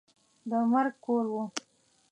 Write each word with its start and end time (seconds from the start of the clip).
د 0.49 0.51
مرګ 0.71 0.93
کور 1.05 1.25
وو. 1.31 1.43